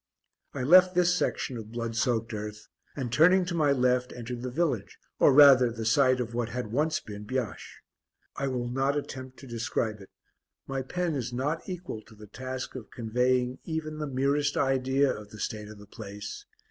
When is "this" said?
0.95-1.13